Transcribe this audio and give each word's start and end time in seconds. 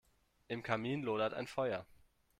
Im 0.47 0.63
Kamin 0.63 1.03
lodert 1.03 1.35
ein 1.35 1.45
Feuer. 1.45 1.85